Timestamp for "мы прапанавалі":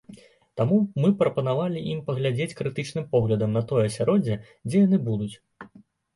1.03-1.83